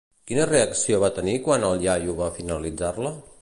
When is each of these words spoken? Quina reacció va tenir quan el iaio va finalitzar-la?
Quina 0.29 0.45
reacció 0.51 1.01
va 1.03 1.11
tenir 1.17 1.35
quan 1.49 1.67
el 1.69 1.85
iaio 1.87 2.17
va 2.23 2.31
finalitzar-la? 2.39 3.15